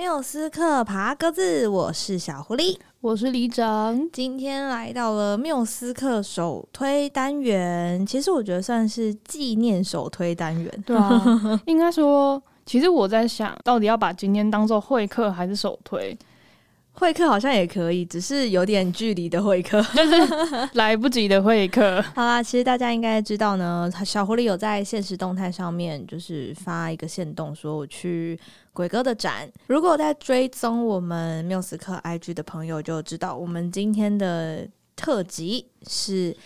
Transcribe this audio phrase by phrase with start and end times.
[0.00, 4.08] 缪斯克爬格子，我是小狐狸，我是李长。
[4.10, 10.84] 今天来到了缪斯克首推单元，其实我觉得算是纪念首推单元。
[10.86, 11.22] 对啊，
[11.66, 16.16] 应该说，其实我在想到底要把今天当做会客还是首推。
[17.00, 22.02] 会客好像也可以，只是有点距离的会客，就 是来不及的会客。
[22.14, 28.38] 好啦，其实大家应该知道呢，小狐狸有在现实动态上面就是发一个线动，说我去
[28.74, 29.50] 鬼哥的展。
[29.66, 36.36] 如果在追踪我们缪斯克 IG 的朋友就知道，我们今天的特辑是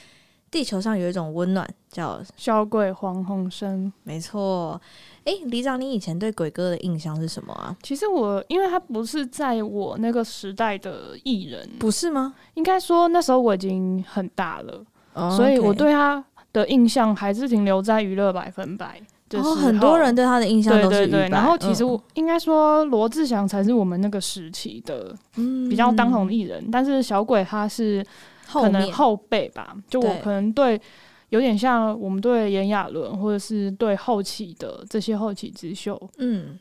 [0.55, 3.93] 地球上有一种温暖，叫小鬼黄鸿升。
[4.05, 4.81] 没错。
[5.25, 7.77] 哎，李长，你以前对鬼哥的印象是什么啊？
[7.83, 12.35] 其实我，因为他不是在我那个时代的艺人，不是吗？
[12.55, 19.03] 应该说那时候我已经很大了，oh, 所以我对他的印象还是停留在娱乐百分百。
[19.29, 20.99] 就是、oh, 很多人对他的印象都是。
[20.99, 21.29] 对对对。
[21.31, 25.13] 然后其实我应该说罗志祥才是我们那个时期的
[25.69, 28.07] 比较当红艺人，嗯、但是小鬼他是
[28.47, 30.81] 可能后辈吧，就我可能对。
[31.31, 36.57] 有点像我们对炎亚纶，或者是对后期的这些后起之秀，嗯，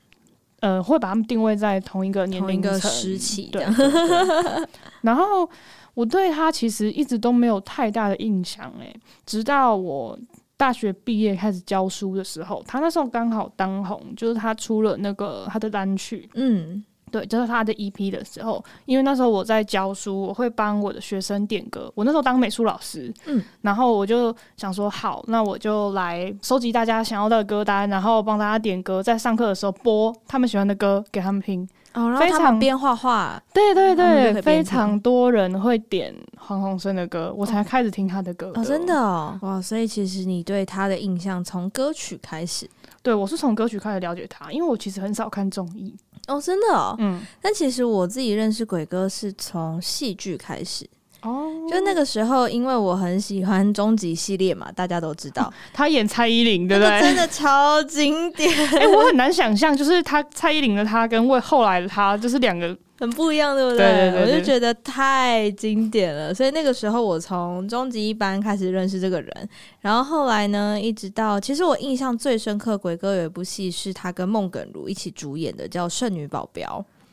[0.62, 4.68] 呃，会把他们定位在同一个年龄层时期，对，对，对，对。
[5.02, 5.48] 然后
[5.94, 8.92] 我对他其实一直都没有太大的印象，诶，
[9.28, 10.18] 直到我
[10.58, 16.84] 大学毕业开始教书的时候，他那时候刚好当红，就是他出了那个他的单曲，嗯。
[17.14, 21.92] 对，就是他的 EP 的时候，因为那时候我在教书，我会帮我的学生点歌。
[21.94, 31.70] 我那时候当美术老师，嗯，然后我就想说，好，那我就来收集大家想要的歌单，然后帮大家点歌，在上课的时候播他们喜欢的歌给他们听。
[31.94, 38.52] 哦，然后他们边画画，对对对，非常多人会点黄鸿升的歌，我才开始听他的歌。
[38.56, 42.68] 哦，真的哦，哇，所以其实你对他的印象从歌曲开始？
[43.04, 45.96] 对，我是从歌曲开始了解他，因为我其实很少看综艺。
[46.28, 50.90] 哦，真的哦，嗯，但其实我自己认识鬼哥是从戏剧开始。
[51.22, 57.02] 哦，就那个时候，因为我很喜欢终极系列嘛，大家都知道他演蔡依林，对不对？
[57.02, 62.78] 真的超经典，哎、欸，我很难想象，就是他蔡依林的他跟为后来的他，就是两个。
[63.04, 63.80] 很不一样，对不对？
[63.80, 69.50] 对对对对，我就觉得太经典了，所以那个时候我从终极一班开始认识这个人，
[69.82, 76.66] 然后后来呢，一直到其实我印象最深刻，鬼哥有一部戏是他跟孟耿如一起主演的，叫《圣女保镖》。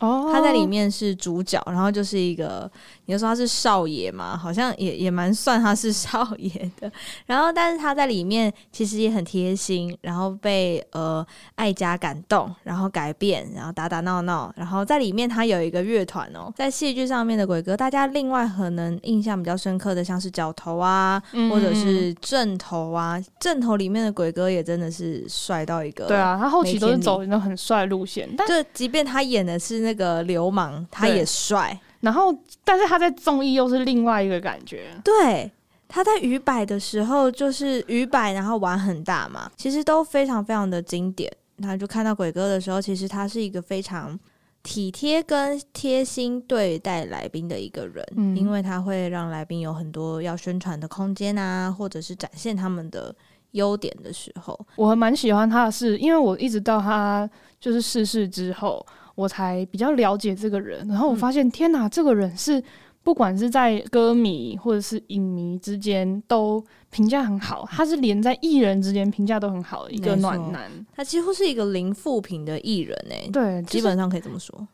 [0.06, 2.70] 哦，他在里面是主角，然后就是一个，
[3.10, 6.50] 你就说他是少爷嘛，好像也也蛮算他是少爷
[6.81, 6.91] 的。
[7.26, 14.50] 然后，但是他在里面其实也很贴心，然后被呃爱家感动，然后改变，然后打打闹闹。
[14.56, 26.06] 然后在里面他有一个乐团哦，在戏剧上面的鬼哥，大家另外可能印象比较深刻的，像是角头啊，嗯、或者是正头啊，正头里面的鬼哥也真的是帅到一个。
[26.06, 29.91] 对啊，他后期都是走那种很帅路线，但就即便他演的是那。
[29.91, 32.34] 那个流氓他也帅，然后
[32.65, 34.91] 但是他在综艺又是另外一个感觉。
[35.05, 35.50] 对，
[35.87, 41.31] 他在鱼摆的时候就是鱼摆，然后玩很大嘛，其实都非常非常的经典。
[41.62, 44.19] 他就看到鬼哥的时候，其实他是一个非常
[44.62, 53.15] 体贴跟贴心对待来宾的一个人，嗯，因为他会让来宾有很多要宣传的空间啊，或者是展现他们的
[53.50, 57.28] 优点的时候，我还蛮喜欢他的是，因为我一直到他
[57.61, 58.87] 就是逝世之后。
[59.20, 62.62] 我才比较了解这个人，然后我发现，嗯、天哪，这个人是
[63.03, 74.66] 不管是在歌迷或者是影迷之间都评价很好，他是连在艺人之间评价都很好的一个暖男，他几乎是一个零负评的艺人诶、欸，对，基本上可以这么说，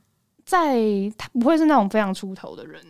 [0.44, 0.78] 在
[1.18, 2.80] 他不会是那种非常出头的人，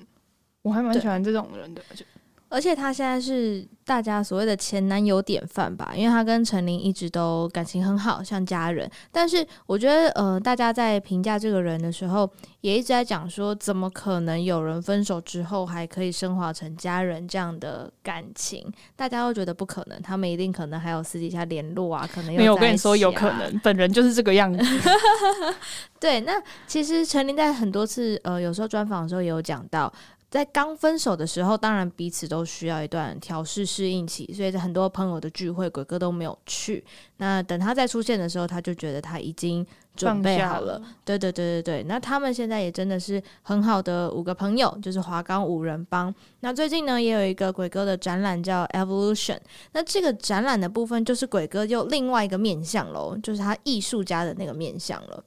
[0.61, 2.05] 我还蛮喜欢这种人的，就
[2.49, 8.89] 而且他现在是大家所谓的前男友典范吧，因为他跟陈琳一直都感情很好，像家人。
[9.11, 12.31] 但是我觉得，呃，大家在评价这个人的时候，
[12.61, 18.65] 也一直在讲说，怎么可能有人分手之后还可以升华成家人这样的感情？
[18.95, 22.35] 大家都觉得不可能，他们一定可能还有私底下联络啊，可能。
[22.35, 24.65] 没有，我跟你说，有可能，本人就是这个样子。
[25.99, 29.93] 对，那其实陈琳在很多次，呃，有时候专访的时候也有讲到。
[30.29, 36.85] 在刚分手的时候，当然彼此都需要一段调试适应期，所以在很多朋友的聚会，鬼哥都没有去。
[37.19, 39.65] 那等他再出现的时候，他就觉得他已经
[39.95, 40.83] 准备好了。
[41.05, 46.13] 对对对对对，那他们现在也真的是很好的五个朋友，就是华冈五人帮。
[46.41, 49.39] 那最近呢，也有一个鬼哥的展览叫 Evolution。
[49.73, 55.25] 那这个展览的部分，就是鬼哥又另外一个面向喽，就是他艺术家的那个面向了。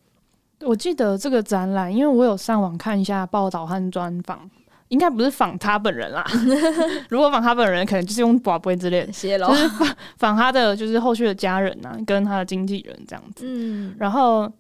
[0.62, 4.52] 我记得这个展览，因为我有上网看一下报道和专访。
[4.90, 6.24] 应该不是仿他本人啦，
[7.10, 9.08] 如果仿他本人，可能就是用宝贝之类的，
[9.48, 13.46] 就是仿仿他的就是后续的家人呐、啊，跟他的经纪人这样子。
[13.48, 14.52] 嗯，然后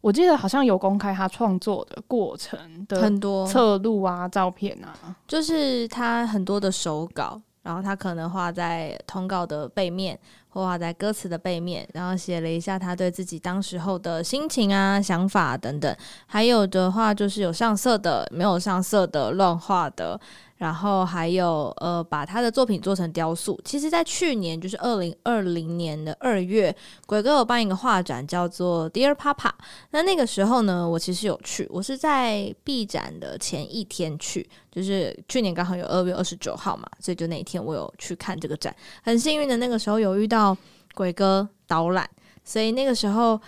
[0.00, 3.46] 我记得好像有公开他创作的过程的很多。
[3.46, 15.96] 侧录啊、照片啊，就是他很多的手稿，然后他可能画在通告的背面，或画在歌词的背面，然后写了一下他对自己当时候的心情啊、想法等等。
[16.26, 20.20] 还有的话就是有上色的，没有上色的，乱画的。
[20.60, 23.58] 然后还有呃，把他的作品做成雕塑。
[23.64, 26.74] 其实，在去年就是二零二零年的二月，
[27.06, 29.50] 鬼哥有办一个画展，叫做 Dear Papa。
[29.90, 38.76] 那那个时候呢，我其实有去，我是在闭展的前一天去，就是去年刚好有二月二十九号嘛，所以就那一天我有去看这个展。
[39.02, 40.54] 很幸运的那个时候有遇到
[40.94, 42.06] 鬼哥导览，
[42.44, 43.40] 所以那个时候。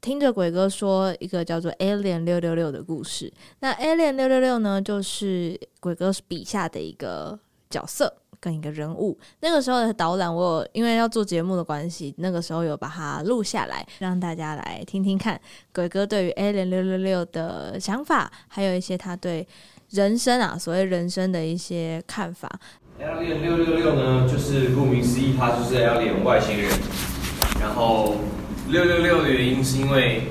[0.00, 7.38] 听着鬼哥说一个叫做 Alien 六六六的故事，那 Alien 六六六呢，就是鬼哥笔下的一个
[7.68, 9.18] 角色跟一个人物。
[9.40, 15.38] 那个时候的导览，我有因为要做节目的关系，那个时候有把它录下来，让大家来听听看
[15.74, 19.46] 鬼哥对于 Alien 六六六的想法，还有一些他对
[19.90, 22.50] 人生啊，所谓人生的一些看法。
[22.98, 26.70] Alien 六六六呢，就是顾名思义，它就是 Alien 外星人，
[27.60, 28.14] 然后。
[28.70, 30.28] 六六六的原因是因为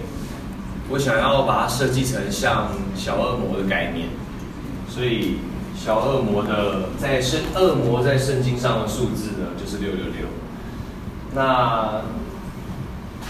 [0.89, 4.07] 我想要把它设计成像小恶魔的概念，
[4.87, 5.39] 所以
[5.75, 10.25] 小恶魔的在圣恶魔在圣经上的数字呢就是六六六。
[11.35, 12.01] 那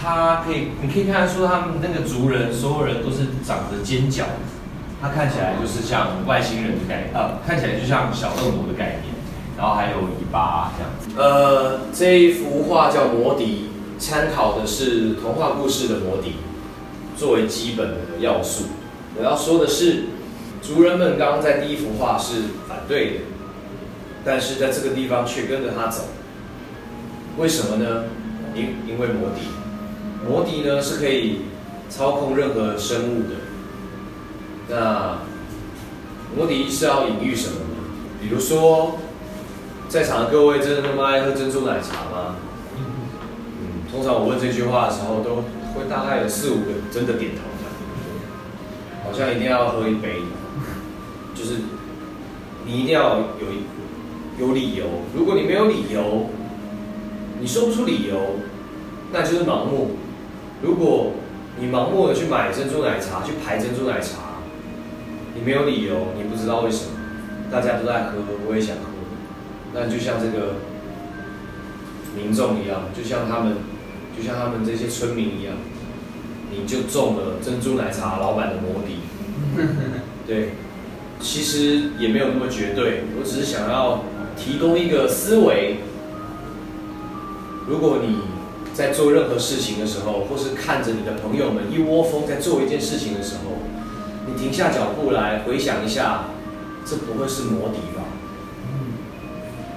[0.00, 4.24] 他可以，你可以看得出他们那个族人，所有人都是长着尖角，
[5.02, 9.12] 他看起来就是像外星人的概念，呃，看起来就像小恶魔的概念，
[9.58, 11.20] 然后还有尾巴这样子。
[11.20, 13.69] 呃，这一幅画叫魔笛。
[14.00, 16.36] 参考的是童话故事的魔笛
[17.16, 18.64] 作为基本的要素。
[19.16, 20.04] 我要说的是，
[20.62, 23.20] 族人们刚刚在第一幅画是反对的，
[24.24, 26.04] 但是在这个地方却跟着他走。
[27.36, 28.04] 为什么呢？
[28.54, 29.42] 因因为魔笛，
[30.26, 31.42] 魔笛呢是可以
[31.90, 33.36] 操控任何生物的。
[34.68, 35.18] 那
[36.34, 37.76] 魔笛是要隐喻什么呢？
[38.22, 38.98] 比如说，
[39.88, 42.36] 在场的各位真的那么爱喝珍珠奶茶吗？
[43.92, 45.42] 通常我问这句话的时候，都
[45.74, 47.66] 会大概有四五个真的点头的，
[49.04, 50.22] 好像一定要喝一杯，
[51.34, 51.56] 就是
[52.64, 54.84] 你一定要有有理由。
[55.12, 56.26] 如果你没有理由，
[57.40, 58.36] 你说不出理由，
[59.12, 59.96] 那就是盲目。
[60.62, 61.10] 如果
[61.58, 64.38] 你盲目的去买珍珠奶茶，去排珍珠奶茶，
[65.34, 66.92] 你没有理由，你不知道为什么，
[67.50, 68.12] 大家都在喝，
[68.48, 68.82] 我也想喝，
[69.74, 70.54] 那就像这个
[72.16, 73.56] 民众一样，就像他们。
[74.20, 75.54] 就像他们这些村民一样，
[76.50, 78.96] 你就中了珍珠奶茶老板的魔笛。
[80.26, 80.50] 对，
[81.18, 84.04] 其实也没有那么绝对，我只是想要
[84.36, 85.78] 提供一个思维。
[87.66, 88.18] 如果你
[88.74, 93.56] 在做任何事情的时候，或是看着你的朋友们一窝蜂在做一件事情的时候，
[94.26, 96.24] 你停下脚步来回想一下，
[96.84, 98.04] 这不会是魔笛吧？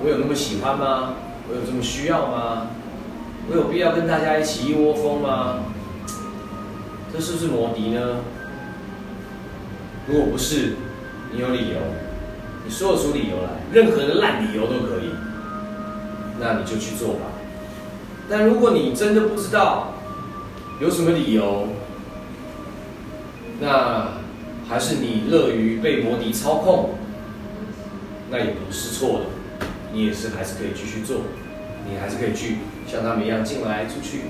[0.04, 1.14] 我有那么喜欢吗？
[1.48, 2.68] 我有这么需要吗？
[3.50, 5.66] 我有必要跟大家一起一窝蜂吗？
[7.12, 8.22] 这是不是魔笛呢？
[10.08, 10.76] 如果不是，
[11.32, 11.76] 你有理由，
[12.66, 15.12] 你说得出理由来，任何的烂理由都可以，
[16.40, 17.26] 那你就去做吧。
[18.30, 19.94] 但如果你真的不知道
[20.80, 21.68] 有什么理由，
[23.60, 24.14] 那
[24.68, 26.92] 还是你乐于被魔笛操控，
[28.32, 29.26] 那也不是错的，
[29.92, 31.18] 你也是还是可以继续做。
[31.86, 34.22] 你还是可以去像他们一样进来出去，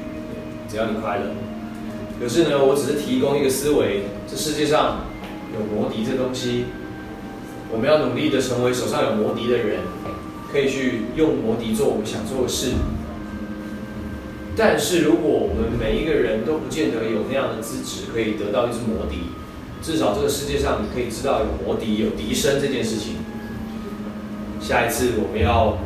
[0.69, 1.25] 只要你快乐。
[2.19, 5.01] 可是呢，我只是提供一个思维：这世界上
[5.53, 6.65] 有魔笛这东西，
[7.71, 9.79] 我们要努力的成为手上有魔笛的人，
[10.51, 12.71] 可以去用魔笛做我们想做的事。
[14.55, 19.33] 但是如果我们每一个人都不见得有那样的资质，可以得到一支魔笛，
[19.81, 23.15] 至少这个世界上你可以知道有魔笛、有笛声这件事情。
[24.61, 25.77] 下一次我们要，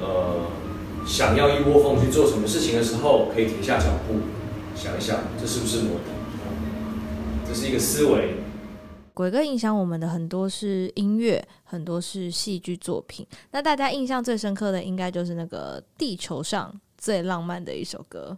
[0.00, 0.57] 呃。
[1.08, 4.20] 想要一窝蜂去做什么事情的时候，可以停下脚步，
[4.76, 6.10] 想一想，这是不是魔笛？
[7.48, 8.34] 这是一个思维。
[9.14, 13.26] 鬼哥影响我们的很多是音乐，很多是戏剧作品。
[13.50, 18.36] 那大家印象最深刻的，应该就是那个地球上最浪漫的一首歌。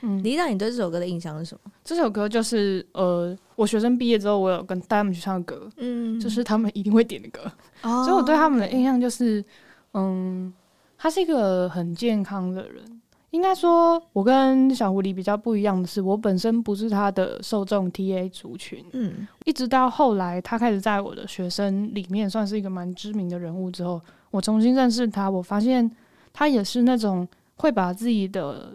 [0.00, 1.70] 嗯，李长，你对这首歌的印象是什么？
[1.84, 7.42] 这首歌就是呃，我学生毕业之后，我有跟带他们去唱歌，嗯，就是他们一定会点的歌。
[7.82, 9.44] 哦，所以我对他们的印象就是，
[9.92, 10.50] 嗯。
[10.98, 12.82] 他是一个很健康的人，
[13.30, 24.00] 应该说，我跟小狐狸比较不一样的是，我本身不是他的受众 TA 族群，嗯，一直到后来他开始在我的学生里面算是一个蛮知名的人物之后，
[24.30, 25.90] 我重新认识他，我发现
[26.32, 27.26] 他也是那种
[27.56, 28.72] 会把自己的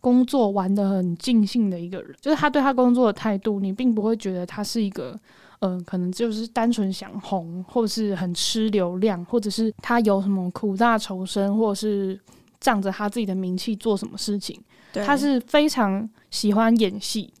[0.00, 2.14] 工作玩得很尽兴的一个人。
[2.20, 5.18] 就是他对他工作的态度，你并不会觉得他是一个，
[5.62, 12.20] 嗯、呃，可能就是单纯想红，或者是很吃流量，或者是他有什么苦大仇深，或者是
[12.60, 14.60] 仗着他自己的名气做什么事情。
[14.92, 17.32] 他是非常喜欢演戏。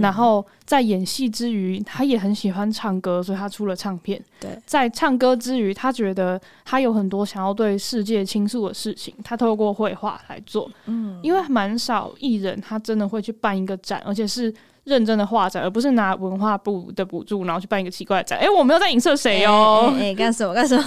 [0.00, 4.22] 然后在演戏之余，他也很喜欢唱歌，所以他出了唱片。
[4.38, 10.70] 对，在唱歌之余，他觉得他有很多想要对世界倾诉的事情，他透过绘画来做。
[10.86, 14.52] 嗯，因为蛮少艺人他真的会去办一个展，而且是
[14.84, 18.38] 认真的画展，而不是拿文化部的补助然后去办一个奇怪的展。
[18.38, 19.94] 哎，我没有在影射谁哦。
[19.98, 20.84] 哎，干什么干什么？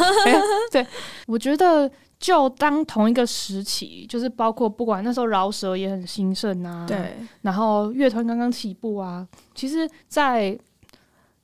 [0.71, 0.85] 对，
[1.27, 1.89] 我觉得。
[2.21, 10.55] 就当同一个时期，就是包括不管那时候饶舌也很兴盛啊，对，然后乐团刚刚起步啊，其实，在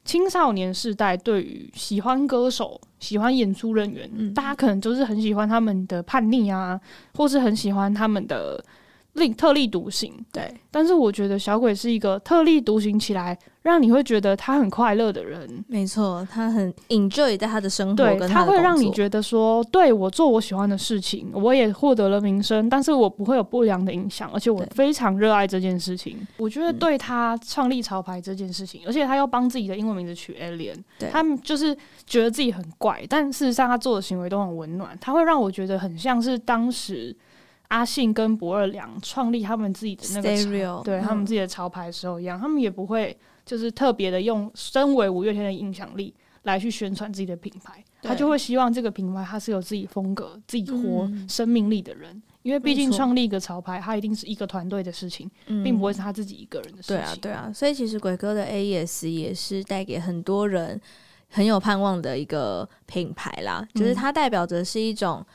[0.05, 6.79] 青少年时代，对于喜欢歌手、喜欢演出人员，嗯、大家可能就是很喜欢他们的叛逆啊，
[7.15, 8.63] 或是很喜欢他们的。
[9.17, 15.63] 另特立独行，对，但是我觉得小鬼是一个特立独行起来，让你会觉得他很快乐的人。
[15.67, 26.15] 没错，他很 enjoy 在他的生活，对，他，他会让你觉得说，对，我做我喜欢的事情，我也获得了名声，但是我不会有不良的影响，而且我非常热爱这件事情。
[26.37, 30.77] 我觉得对他创立潮牌这件事情，嗯、而且他又帮自己的英文名字取 Alien，
[31.11, 37.15] 他们就是觉得自己很怪，但事实上他做的行为都很温暖，他会让我觉得很像是当时。
[37.69, 56.95] 阿信跟不二良创立他们自己的那个对、嗯、他们自己的潮牌的时候一样，他们也不会就是特别的用身为五月天的影响力来去宣传自己的品牌，他就会希望这个品牌它是有自己风格、自己活生命力的人，嗯、因为毕竟创立一个潮牌，它一定是一个团队的事情，嗯、并不会是他自己一个人的事情。
[56.95, 60.79] 对啊，对啊，所以其实鬼哥的 AES 也是带给很多人
[61.29, 65.25] 很有盼望的一个品牌啦，就是它代表着是一种。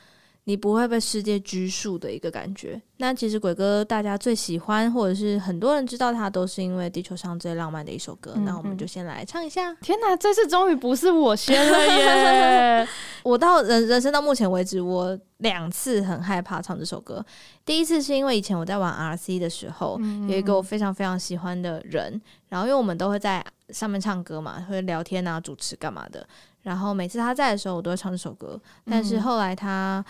[0.45, 2.81] 你不会被世界拘束的一个感觉。
[2.97, 8.33] 那其实鬼哥大家最喜欢，或者是很多人知道他，都是因为地球上最浪漫的一首歌。
[8.35, 9.73] 嗯嗯，那我们就先来唱一下。
[9.75, 11.85] 天哪，这次终于不是我先了
[12.83, 12.87] 耶！
[13.23, 17.25] 我到人人生到目前为止，我两次很害怕唱这首歌。
[17.65, 26.25] 第一次是因为以前我在玩 RC 的时候，有一个我非常非常喜欢的人，然后因为我们都会在上面唱歌嘛，会聊天啊、主持干嘛的。
[26.61, 28.59] 然后每次他在的时候，我都会唱这首歌。
[28.85, 30.03] 但是后来他。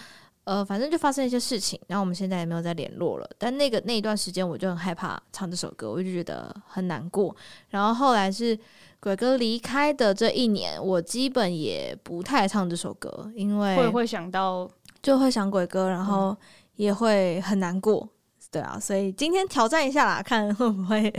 [0.46, 3.30] 呃，反正就发生一些事情，然后我们现在也没有再联络了。
[3.38, 7.34] 但那个那一段时间，我就很害怕唱这首歌，我就觉得很难过。
[7.70, 8.58] 然后后来是
[9.00, 14.70] 鬼哥离开的这一年，我基本也不太唱这首歌，因为会会想到
[15.02, 16.36] 就会想鬼哥，然后
[16.76, 18.02] 也会很难过。
[18.02, 18.10] 嗯、
[18.52, 21.12] 对啊，所以今天挑战一下啦，看会不会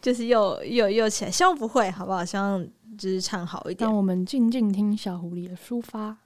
[0.00, 2.24] 就是又又又起来，希望不会，好不好？
[2.24, 3.86] 希望就是唱好一点。
[3.86, 6.16] 让我们静静听小狐狸的抒发。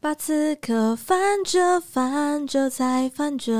[0.00, 3.52] 把此刻翻着翻着再翻着，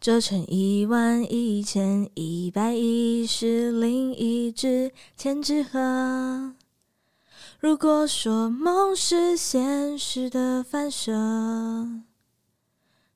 [0.00, 6.54] 折成一万一千一百一十零一只千纸鹤。
[7.60, 12.07] 如果说梦是现实的反射。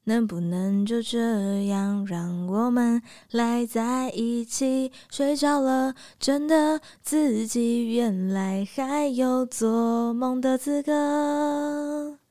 [0.05, 4.91] 能不能就这样让我们赖在一起？
[5.11, 12.22] 睡着了，真的自己原来还有做梦的资格。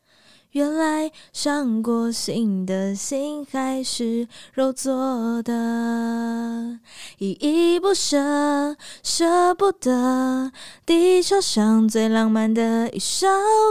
[0.52, 6.78] 原来伤过心的心还是肉做的，
[7.20, 10.52] 依依不舍，舍不得。
[10.86, 13.28] 地球上最浪漫的一首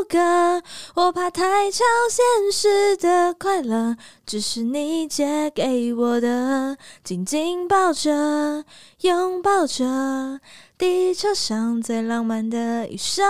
[0.08, 0.62] 歌，
[0.94, 8.64] 我怕太超现实的快乐，只是你借给我的，紧紧抱着，
[9.02, 10.40] 拥抱着。
[10.80, 13.22] 地球上最浪漫的一首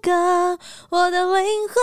[0.00, 0.58] 歌，
[0.88, 1.76] 我的灵魂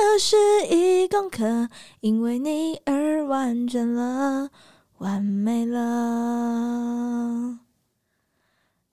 [0.00, 0.34] 二十
[0.66, 1.68] 一公克，
[2.00, 4.48] 因为你而完整了，
[4.96, 7.58] 完美了。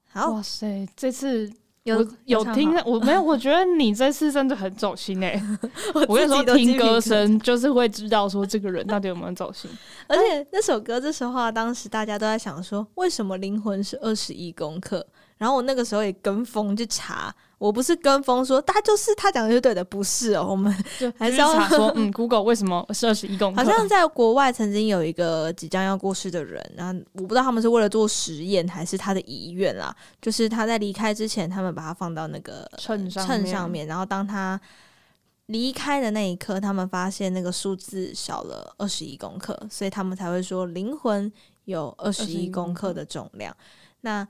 [0.09, 1.49] 好，哇塞，这次
[1.83, 5.41] 有有听，我没有，我觉得你这次真的很走心哎。
[6.09, 9.71] 我跟你说，听歌声就是会知道说这个人到底有没有走心。
[10.07, 15.07] 而且那首歌这时候啊，当时大家都在想说，为什么灵魂是二十一公克？
[15.39, 23.63] 然后我那个时候也跟风去查，我不是跟风说他就是他讲的是对的，不是哦，我们就 还是要查说，嗯，Google 为什么是二十一公克？
[23.63, 34.59] 好像在国外曾经有一个即将要过世的人，然后我不知道他们是为了做实验还是他的遗愿啦，就是他在离开之前，他们把他放到那个秤上秤上面，然后当他
[35.45, 41.31] 离开的那一刻，他们发现那个数字少了二十一公克，所以他们才会说灵魂
[41.63, 43.55] 有二十一公克的重量。
[44.01, 44.27] 那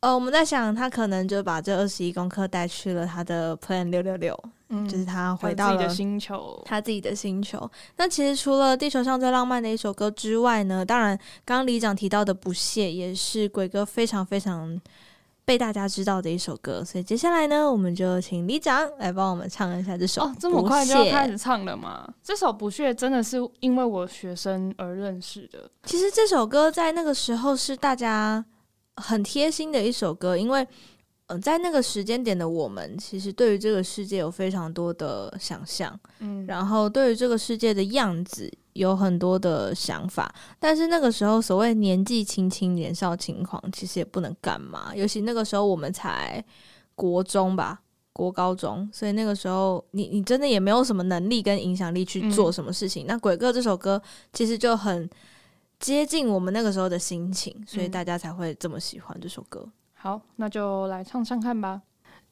[0.00, 4.38] 呃，我们在想，他可能就把这二十一公克带去了他的 Plan 六六六，
[4.68, 7.68] 嗯，就是他回到了自己的星球，他自己的星球。
[7.96, 14.80] 那其实除了地球上最浪漫的一首歌之外呢，当然，刚刚李长提到的《不屑》也是鬼哥非常非常
[15.44, 16.84] 被大家知道的一首歌。
[16.84, 20.22] 所以接下来呢，我们就请李长来帮我们唱一下这首。
[20.22, 22.08] 哦，这么快就要开始唱了吗？
[22.22, 25.68] 这首《不屑》真的是因为我学生而认识的。
[25.82, 28.44] 其实这首歌在那个时候是大家。
[29.00, 46.42] 很贴心的一首歌，因为嗯、呃，在那个时间点的我们，其实对于这个世界有非常多的想象，嗯，然后对于这个世界的样子有很多的想法，但是那个时候所谓年纪轻轻、年少轻狂，其实也不能干嘛，尤其那个时候我们才
[46.94, 47.80] 国中吧，
[48.12, 53.04] 国高中，所以那个时候你你真的也没有什么能力跟影响力去做什么事情。
[53.04, 54.00] 嗯、那《鬼哥》这首歌
[54.32, 55.08] 其实就很。
[55.78, 59.62] 接近我们那个时候的心情，所以大家才会这么喜欢这首歌。
[59.64, 61.82] 嗯、好，那就来唱唱看吧。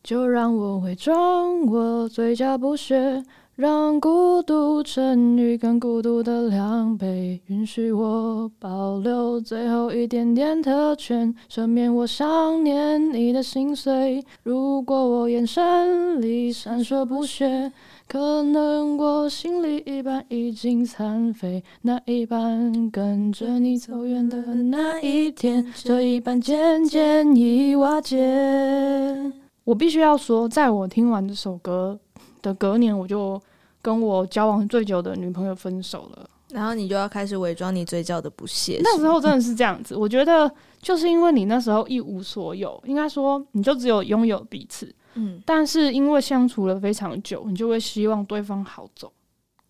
[0.02, 3.24] 就让我伪装我嘴角不屑，
[3.56, 14.22] 让孤独乘以更孤独的两倍，允许我保留最后一点点特权，赦免我想念你的心碎。
[14.42, 17.72] 如果我眼神里闪烁不屑。
[18.08, 29.32] 可能我心里一半已经残废，那一半跟着你走远的那一天，这一半渐渐已瓦解。
[29.64, 31.98] 我必须要说，在我听完这首歌
[32.46, 33.40] 的隔年，我就
[33.82, 36.30] 跟我交往最久的女朋友分手了。
[36.50, 38.80] 然后你就要开始伪装你嘴角的不屑。
[38.80, 40.48] 那时候真的是这样子，我觉得
[40.80, 44.94] 就是因为你那时候一无所有，应该说你就只有拥有彼此。
[45.14, 49.12] 嗯，但是因为相处了非常久，你就会希望对方好走。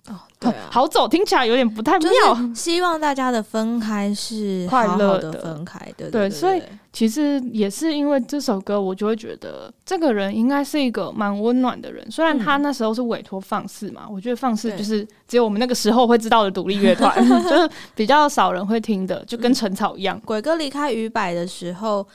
[0.09, 2.09] 哦，对啊，好走听起来有点不太妙。
[2.55, 6.31] 希望大家的分开是快乐的分开，对对。
[6.31, 12.09] 所以其实也是因为这首歌，我就会觉得这个人应该是一个蛮温暖的人。
[12.11, 17.15] 虽然他那时候是委托放肆嘛，我觉得放肆就是只有我们那个时候会知道的独立乐团，
[17.49, 20.21] 就是比较少人会听的，就跟陈草一样。
[20.25, 22.07] 鬼哥离开鱼百的时候。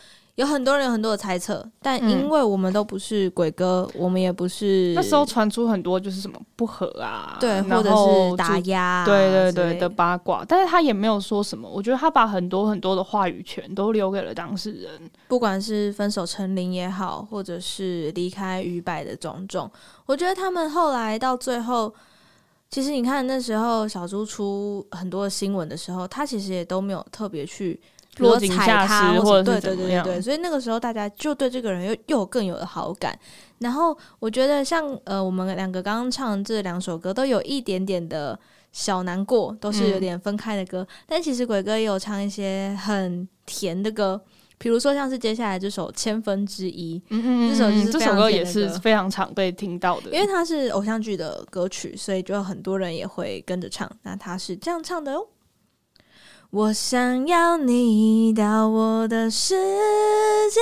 [0.41, 11.70] 有很多人有很多的猜测，但因为我们都不是鬼哥，嗯、我们也不是那时候传出很多就是什么不和啊，对，或者是打压，对对对的八卦，但是他也没有说什么。
[11.70, 14.89] 我觉得他把很多很多的话语权都留给了当事人，
[15.27, 19.70] 不管是分手成林也好，或者是离开于百的种种，
[20.07, 21.94] 我觉得他们后来到最后，
[22.72, 27.79] 其实你看那时候小猪出很多的新闻的时候，他其实也都没有特别去。
[28.17, 33.17] 落井下石，或者对对对对，所以那个时候大家就对这个人又又更有了好感。
[33.59, 38.37] 然后我觉得像呃，我们两个刚刚唱这两首歌，都有一点点的
[38.71, 40.81] 小难过，都是有点分开的歌。
[40.81, 44.19] 嗯、但其实鬼哥也有唱一些很甜的歌，
[44.57, 53.89] 比如说像是接下来这首《千分之一》，嗯嗯，这首就是这首歌也是非常常被听到的，因为它是偶像剧的歌曲，所以就很多人也会跟着唱。
[54.01, 55.25] 那他是这样唱的哦。
[56.51, 60.59] 我想要你到我的世界，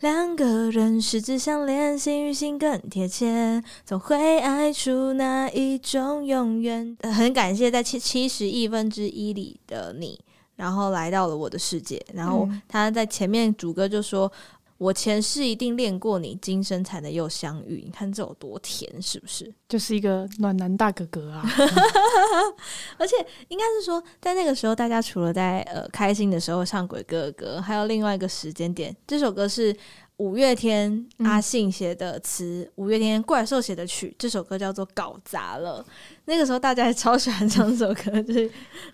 [0.00, 6.96] 两个人十指相连，心与心更贴切，总会爱出那一种永远。
[7.02, 10.18] 很感谢在七七十亿分之一里的你，
[10.56, 12.02] 然后来到了我的世界。
[12.14, 14.32] 然后他在前面主歌就说。
[14.78, 17.82] 我前世一定练过你，今生才能又相遇。
[17.84, 19.52] 你看这有多甜，是不是？
[19.68, 21.44] 就是一个暖男大哥哥啊！
[22.96, 23.16] 而且
[23.48, 28.94] 应该是说，在那个时候，大家除了在呃开心的时候唱鬼哥哥，还有另外一个时间点。
[29.04, 29.76] 这首歌是
[30.18, 34.14] 五月天阿信写的词，嗯、五月天怪兽写的曲。
[34.16, 35.84] 这首歌叫做《搞砸了》。
[36.26, 38.48] 那个时候大家还超喜欢唱这首歌，就是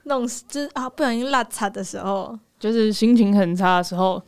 [0.04, 4.22] 弄就是啊不小心落差的时候，就是心情很差的时候。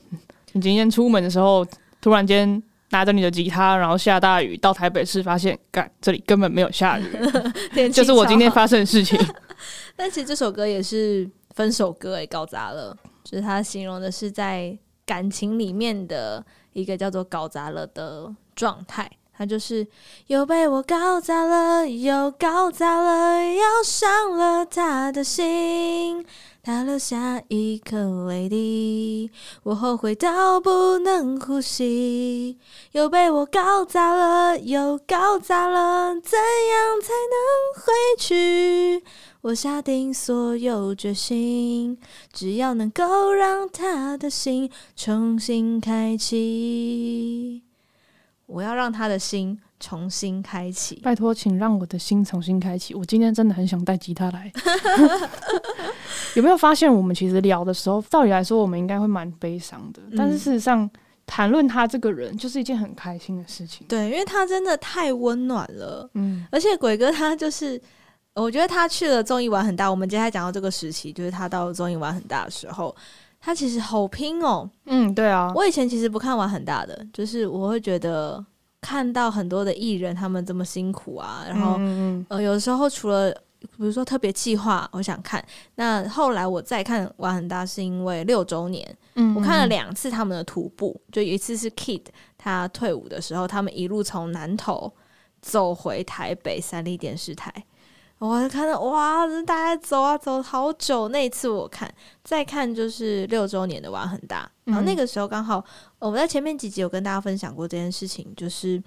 [0.56, 1.64] 你今天出门的时候，
[2.00, 7.04] 突然间拿着你的吉他，然后下大雨，到台北市发现，干，这里根本没有下雨，
[7.92, 9.18] 就是我今天发生的事情。
[9.94, 16.42] 但其实这首歌也是分手歌，诶，搞砸了，就是它形容的是在感情里面的
[16.72, 19.86] 一个叫做搞砸了的状态，他就是
[20.28, 26.24] 又被我搞砸了，又搞砸了，又伤了他的心。
[26.62, 29.30] 他留下一颗泪滴，
[29.62, 32.58] 我后悔到不能呼吸，
[32.90, 39.04] 又被我搞砸了，又搞砸了，怎样才能回去？
[39.42, 41.98] 我下定所有决心，
[42.32, 47.62] 只要能够让他的心重新开启，
[48.46, 49.58] 我要让他的心。
[49.78, 52.94] 重新开启，拜托，请让我的心重新开启。
[52.94, 54.50] 我今天真的很想带吉他来。
[56.34, 60.00] 有没有发现，我们其实聊的时候，照理来说，我们应该会蛮悲伤的。
[60.06, 60.88] 嗯、但是事实上，
[61.26, 63.86] 谈论他这个人，就是一件很开心的事情。
[63.86, 66.08] 对，因为他真的太温暖了。
[66.14, 67.78] 嗯，而且鬼哥他就是，
[68.32, 69.90] 我觉得他去了综艺玩很大。
[69.90, 72.96] 我们接下来讲到这个时期，就是他到综艺玩很大的时候，
[73.46, 74.68] 他其实好拼哦。
[74.86, 75.52] 嗯，对啊。
[75.54, 78.44] 我以前其实不看玩很大的，就是我会觉得
[78.80, 81.78] 看到很多的艺人他们这么辛苦啊，然后
[82.26, 83.30] 呃，有的时候除了
[83.60, 85.40] 比如说特别计划，我想看。
[85.76, 92.02] 那后来我再看玩很大，是因为六周年，嗯，我看了两次他们的徒步，就有一次是 Kid
[92.36, 94.92] 他退伍的时候，他们一路从南投
[95.40, 97.54] 走回台北三立电视台，
[98.18, 101.08] 我就看到哇，大家走啊走好久。
[101.08, 105.64] 那一次我看，再看就是六周年的娃很大，然后那个时候刚好
[105.98, 108.82] 我在前面几集有跟大家分享过这件事情，就是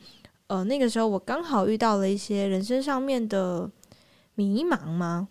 [0.48, 3.70] 呃那个时候我刚好遇到了一些人生上面的。
[4.36, 5.28] 迷茫吗？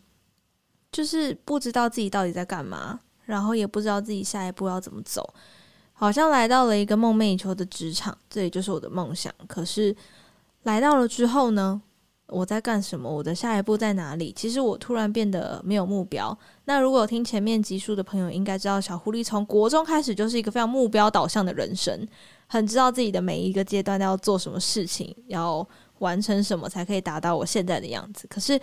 [0.92, 5.26] 就是不知道自己到底在干嘛，然后也不知道自己下一步要怎么走，
[5.94, 9.32] 好像来到了一个梦寐以求的职场，这也就是我的梦想。
[9.46, 9.96] 可是
[10.64, 11.80] 来到了之后呢，
[12.28, 13.08] 我在干什么？
[13.10, 14.32] 我的下一步在哪里？
[14.36, 16.36] 其实我突然变得没有目标。
[16.66, 22.06] 那如果有听前面集数的朋友应该知道，小狐狸从国中开始就是一个非常目标导向的人生，
[22.46, 25.66] 很知道自己的每一个阶段要做什么事情，要
[25.98, 28.26] 完成什么才可以达到我现在的样子。
[28.28, 28.60] 可是。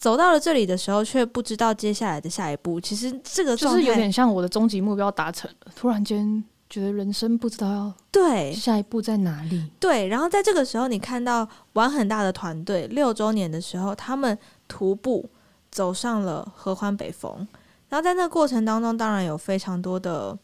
[0.00, 2.80] 走到了这里的时候，却不知道接下来的下一步。
[2.80, 9.70] 其实这个就是有点像我的终极目标达成了，突然间觉得人生不知道要对下一步在哪里。
[9.80, 15.28] 对，然后在这个时候，你看到玩很大的团队六周年的时候，他们徒步
[15.70, 17.46] 走上了合欢北峰，
[17.88, 20.38] 然后在那个过程当中，当然有非常多的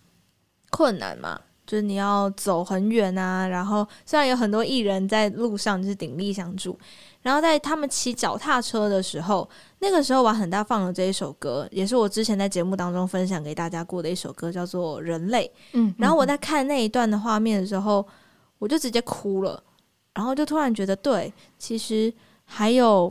[0.71, 1.41] 困难嘛。
[1.67, 6.79] 就是你要走很远啊，然后虽然有很多艺人在路上就是鼎力相助，
[7.25, 15.51] 然后在他们骑脚踏车的时候，那个时候玩很大放了这一首歌，也是我之前在节目当中分享给大家过的一首歌，叫做《人类》。
[15.73, 18.07] 嗯，然后我在看那一段的画面的时候，
[18.59, 19.63] 我就直接哭了，
[20.13, 22.13] 然后就突然觉得，对，其实
[22.45, 23.11] 还有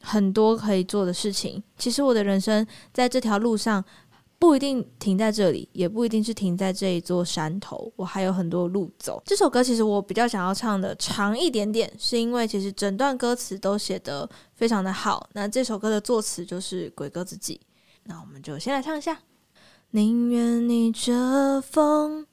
[0.00, 1.62] 很多可以做的事情。
[1.76, 3.84] 其实我的人生在这条路上。
[4.42, 9.22] 不一定停在这里，也不一定是停在这一座山头，我还有很多路走。
[9.24, 15.30] 这首歌其实我比较想要唱的长一点点，是因为其实整段歌词都写得非常的好。
[15.34, 17.60] 那这首歌的作词就是鬼哥自己。
[18.02, 19.16] 那我们就先来唱一下：
[19.92, 22.26] 宁愿逆着风，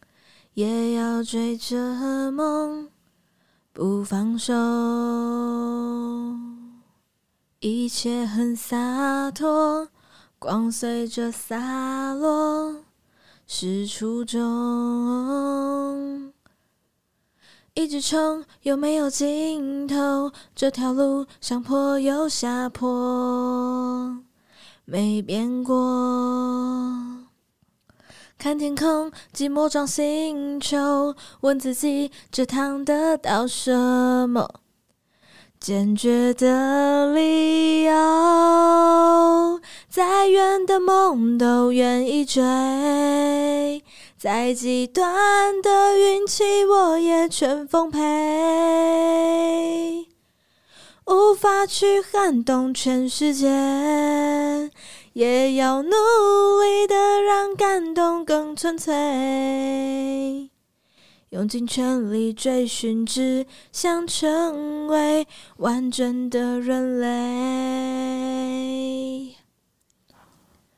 [0.55, 2.89] 也要追着梦，
[3.71, 4.51] 不放手，
[7.59, 9.89] 一切很洒脱。
[10.41, 12.73] 光随着洒落，
[13.45, 14.39] 是初衷。
[17.73, 20.31] 一直冲，有没有尽头？
[20.55, 24.17] 这条路上坡又下坡，
[24.85, 25.75] 没变过。
[28.37, 34.61] 看天空，寂寞撞星球，问自己这趟得到什么？
[35.59, 37.91] 坚决的理由，
[39.89, 43.83] 再远的梦都愿意追，
[44.17, 47.99] 再极端的运气我也全奉陪。
[51.05, 53.49] 无法去撼动全世界，
[55.11, 55.89] 也要努
[56.61, 60.48] 力的让感动更纯粹。
[61.31, 67.07] 用尽全力追寻，只想成为完整的人类。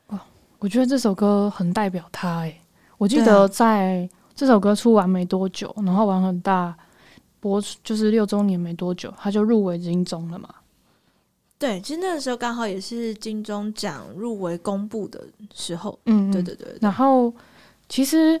[0.08, 0.20] 哦，
[0.58, 2.60] 我觉得这首歌很代表他诶，
[2.98, 6.76] 我记得在这首歌出完没多久，然后玩很大
[7.40, 10.50] 播出，就是六周年没多久，他就入围金钟了嘛。
[11.58, 15.98] 对，其实那个时候刚好也是金钟奖入围公布的时候。
[16.04, 16.78] 嗯，对对对，对。
[16.82, 17.32] 然后
[17.88, 18.38] 其实。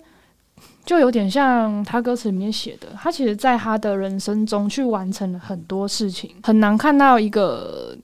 [0.84, 7.96] 就有点像他歌词里面写的，他其实在他的人生中去完成了很多事情，很难看到一个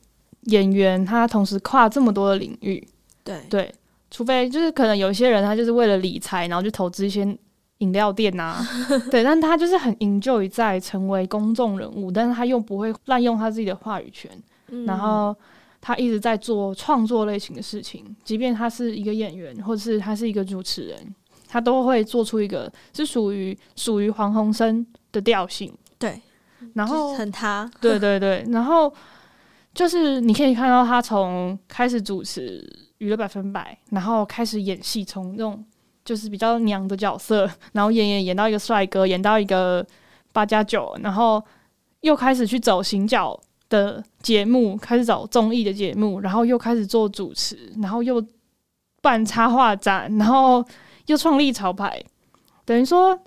[0.42, 2.86] 演员他同时跨这么多的领域。
[3.24, 3.74] 对对，
[4.10, 7.26] 除非就是可能有些人他就是为了理财，然后去投资一些
[7.78, 8.66] 饮料店呐、啊，
[9.10, 14.30] 对，但他就是很 enjoy 在成为公众人物，但是他又不会滥用他自己的话语权，
[14.68, 15.36] 嗯、然后
[15.80, 21.14] 他一直在做创作类型的事情，即便他是一个演员，或者是他是一个主持人。
[21.48, 26.20] 他都会做出一个是属于属于黄鸿升的调性，对，
[26.74, 28.92] 然后很他，对对对， 然后
[29.72, 32.62] 就是你可以看到他从开始主持
[32.98, 35.64] 娱乐百分百，然后开始演戏，从那种
[36.04, 39.84] 就是比较娘的角色， 然后演演演到一个帅哥，演到一个
[40.34, 41.42] 八加九，然后
[42.02, 48.22] 又开始去走行脚的节目，开始找综艺的节目，然后又开始做主持，然后又
[49.00, 50.62] 办插画展，然后。
[51.08, 52.02] 又创立潮牌，
[52.64, 53.18] 等于说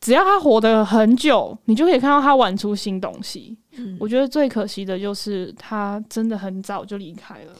[0.00, 3.56] 只要他活得很久，你就可以看到他玩出新东西。
[3.72, 7.52] 嗯，我觉得最可惜的就是他真的很早就离开了。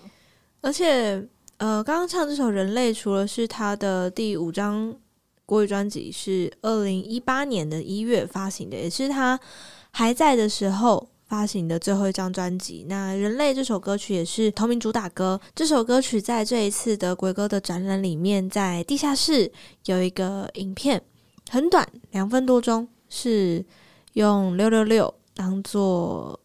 [0.61, 1.23] 而且，
[1.57, 4.95] 呃，刚刚唱这首《人类》，除了是他的第五张
[5.47, 9.39] 国语专辑，是二零一八年的一月发行的，也是他
[9.91, 12.85] 还在的时候发行的最后一张专辑。
[12.91, 15.41] 那《人类》这首歌曲也是同名主打歌。
[15.55, 19.51] 这首歌曲在这一次的鬼歌的展览里面，在地下室
[19.87, 21.03] 有一个影片。
[21.49, 23.65] 很短，两分多钟，是
[24.13, 26.39] 用六六六当做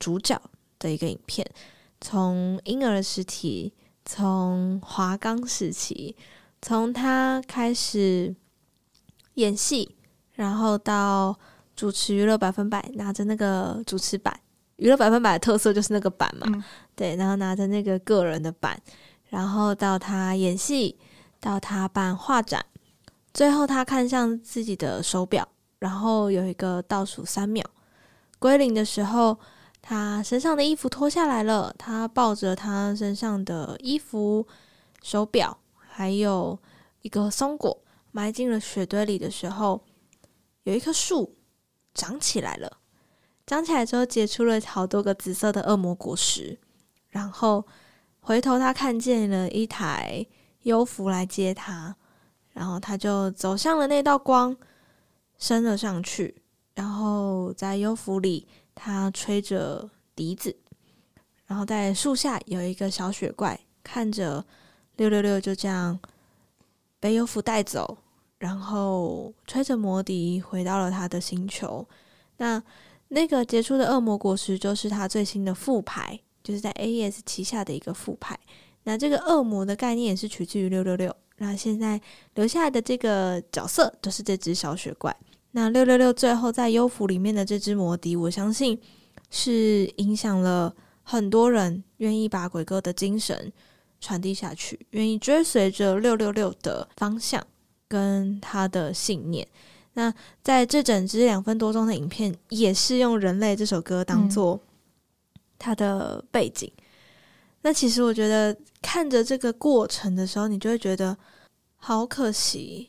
[0.00, 0.36] 主角
[0.80, 1.48] 的一个影片。
[2.00, 3.72] 从婴儿时期，
[4.04, 6.16] 从华冈时期，
[6.60, 8.34] 从他开始
[9.34, 9.94] 演戏，
[10.32, 11.38] 然后到
[11.76, 14.40] 主持娱乐百分百，拿着那个主持板。
[14.76, 16.62] 娱乐百分百的特色就是那个板嘛，嗯、
[16.94, 18.78] 对，然后拿着那个个人的板，
[19.30, 20.98] 然后到他演戏，
[21.40, 22.64] 到他办画展。
[23.32, 25.46] 最后，他看向自己的手表，
[25.78, 27.64] 然后有一个倒数三秒
[28.38, 29.38] 归零的时候，
[29.80, 31.74] 他身上的衣服脱下来了。
[31.78, 34.46] 他抱着他身上的衣服、
[35.02, 36.58] 手表，还有
[37.02, 39.82] 一个松果，埋进了雪堆里的时候，
[40.64, 41.35] 有一棵树
[41.96, 42.78] 长起来了。
[43.46, 46.58] 长起来之后，结出了好多个紫色的恶魔果实。
[47.08, 47.66] 然后
[48.20, 50.24] 回头，他看见了一台
[50.62, 51.96] 幽浮来接他。
[52.52, 54.56] 然后他就走向了那道光，
[55.38, 56.42] 升了上去。
[56.74, 60.54] 然后在幽浮里，他吹着笛子。
[61.46, 64.44] 然后在树下有一个小雪怪，看着
[64.96, 65.98] 六六六就这样
[66.98, 67.98] 被幽浮带走，
[68.38, 71.86] 然后吹着魔笛回到了他的星球。
[72.36, 72.62] 那
[73.08, 78.38] 那个结出的恶魔果实就是他最新的副牌，就是在 AES 旗下的一个副牌。
[78.84, 81.14] 那这个恶魔的概念也是取自于六六六。
[81.38, 82.00] 那现在
[82.34, 85.14] 留下来的这个角色就是这只小雪怪。
[85.52, 88.78] 那六六六最后在幽浮里面的这只魔笛，我相信
[89.30, 93.52] 是影响了很多人，愿意把鬼哥的精神
[94.00, 97.46] 传递下去，愿意追随着六六六的方向
[97.88, 99.46] 跟他的信念。
[99.94, 104.60] 那在这整支两分多钟的影片，也是用《人类》这首歌当做
[105.58, 106.70] 他的背景。
[106.76, 106.82] 嗯
[107.62, 111.16] 那其实我觉得看着这个过程的时候，你就会觉得
[111.78, 112.88] 好可惜。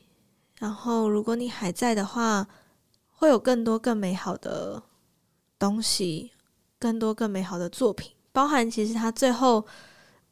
[0.59, 2.47] 然后如果你还在的话，
[3.09, 4.83] 会有更多更美好的
[5.57, 6.31] 东西，
[6.77, 8.11] 更多更美好的作品。
[8.31, 9.65] 包含其实他最后，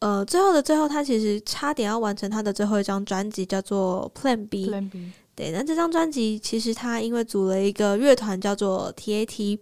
[0.05, 4.69] 呃，最后的最后，他其实差点要完成他的最后一张专辑，叫做 Plan B。
[4.69, 5.11] Plan B。
[5.33, 9.57] 对，那这张专辑其实他因为组了一个乐团叫做 TAT，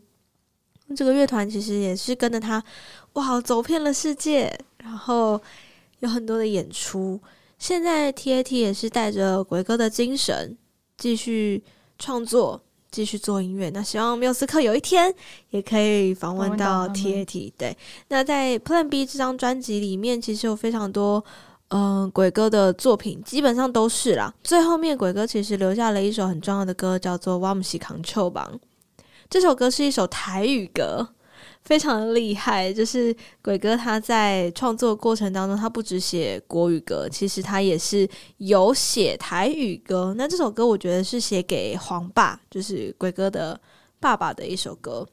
[0.98, 2.62] 这个乐团其实也是跟着他，
[3.14, 4.54] 哇，走遍了世界。
[4.80, 5.42] 然后
[6.00, 7.18] 有很多的演出，
[7.58, 10.58] 现在 TAT 也是带着鬼哥的精神
[10.98, 11.64] 继续
[11.98, 12.62] 创作，
[12.94, 13.72] 继续做音乐。
[13.72, 15.12] 那希望缪斯克有一天
[15.50, 17.52] 也可以访问到 TAT。
[17.58, 17.76] 对，
[18.10, 21.26] 那在 Plan B 这张专辑里面，其实有非常多
[21.70, 24.32] 嗯、呃、鬼哥的作品，基本上都是啦。
[24.44, 28.48] 最后面鬼哥其实留下了一首很重要的歌，叫做《我不是扛秋棒》。
[29.28, 31.10] 这首歌是一首台语歌。
[31.64, 40.14] 非常的厉害，就是鬼哥他在创作过程当中，他不只写国语歌，其实他也是有写台语歌。
[40.18, 43.60] 那这首歌我觉得是写给黄爸，就是鬼哥的
[44.00, 45.08] 爸爸的一首歌。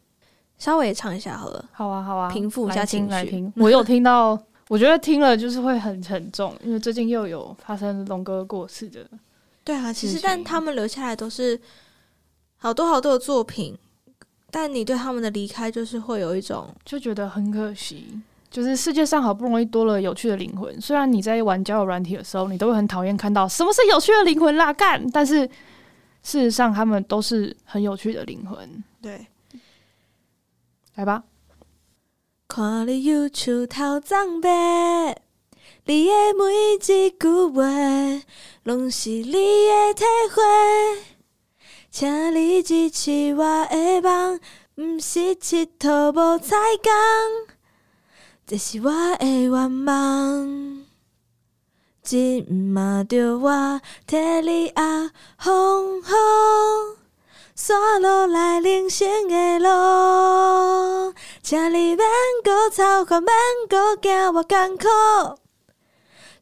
[0.58, 3.50] 稍微唱一下好了，好啊，好啊，平复一下情绪。
[3.56, 4.38] 我有听到，
[4.68, 9.06] 我觉得听了就是会很沉重，因为最近又有发生龙哥过世的。
[9.64, 11.58] 对啊，其实但他们留下来都是
[12.58, 13.74] 好多好多的作品。
[14.50, 18.20] 但你对他们的离开，就是会有一种就觉得很可惜。
[18.50, 25.46] 就是世界上好不容易多了有趣的灵魂，虽然你在玩交友软体的时候，你都会很讨厌看到什么是有趣的灵魂啦干，但是
[26.22, 28.82] 事实上他们都是很有趣的灵魂。
[29.00, 29.24] 对，
[30.96, 31.22] 来吧。
[32.48, 34.50] 看你忧愁头脏白，
[35.84, 37.62] 你的每一句话，
[38.64, 41.19] 拢是你的体会。
[41.90, 44.38] 请你支持我的梦，
[44.76, 46.90] 不是佚佗无彩工，
[48.46, 50.84] 这是我的愿望。
[52.02, 56.04] 今嘛着我替你啊风雨，
[57.56, 61.98] 山路来人生的路，请你免
[62.44, 63.34] 搁操烦，免
[63.68, 64.86] 搁惊我艰苦。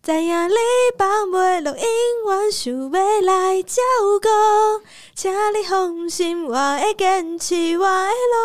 [0.03, 0.55] 知影你
[0.97, 1.83] 放袂落，永
[2.41, 3.83] 远想要来照
[4.23, 4.29] 顾。
[5.15, 8.39] 请你放心，我会坚持我的路，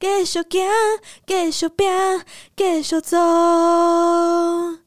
[0.00, 0.68] 继续行，
[1.26, 2.22] 继续拼，
[2.56, 4.79] 继续走。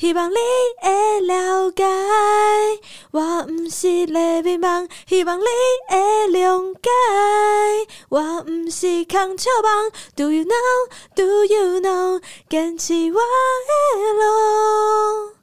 [0.00, 0.34] 希望你
[0.80, 1.84] 会了解，
[3.10, 5.44] 我毋是咧迷茫，希望你
[5.90, 5.98] 会
[6.30, 6.88] 谅解，
[8.08, 9.90] 我毋是空笑梦。
[10.16, 10.88] Do you know?
[11.14, 12.22] Do you know?
[12.48, 13.20] 坚持我
[13.68, 15.34] 的路，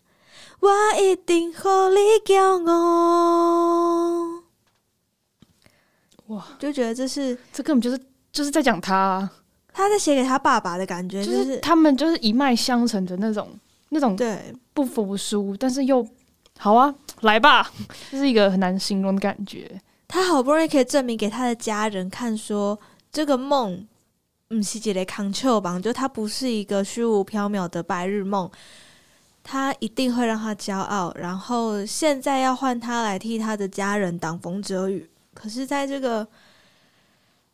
[0.61, 4.41] 我一定予你骄傲。
[6.29, 7.99] 哇，就觉得这是这根本就是
[8.31, 9.31] 就是在讲他啊。
[9.71, 13.47] 他在写给他爸爸的感觉，就是、就是、他们就是一脉相承的那种
[13.89, 16.05] 那种对不服输，但是又
[16.57, 17.71] 好啊，来吧，
[18.11, 19.79] 这是一个很难形容的感觉。
[20.07, 22.79] 他好不容易可以证明给他的家人看说，说
[23.11, 23.87] 这个梦
[24.49, 28.49] 嗯是一个空笑梦，就他不是一个虚无缥缈的白日梦，
[29.43, 31.13] 他一定会让他骄傲。
[31.17, 36.27] 然后现在要换他来替他的家人挡风遮雨，可是在这个。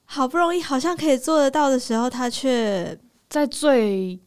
[0.06, 2.96] 好不容易好像可以做得到的时候，他却
[3.30, 4.19] 在最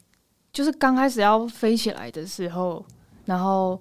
[0.57, 2.83] 就是刚开始要飞起来的时候，
[3.27, 3.79] 然后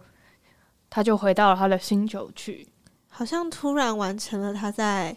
[0.89, 2.67] 他就回到了他的星球去，
[3.07, 5.15] 好像突然完成了他在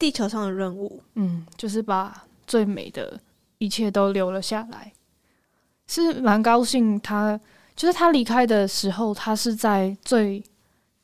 [0.00, 1.00] 地球上的任务。
[1.14, 3.20] 嗯，就是把最美的
[3.58, 4.92] 一切都留了下来，
[5.86, 7.38] 是蛮高兴他。
[7.76, 10.42] 就是他离开的时候，他是在最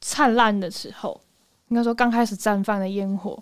[0.01, 1.21] 灿烂的时候，
[1.69, 3.41] 应该说刚开始绽放的烟火。